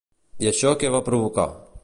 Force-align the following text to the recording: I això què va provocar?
I 0.45 0.49
això 0.53 0.71
què 0.85 0.91
va 0.97 1.03
provocar? 1.11 1.49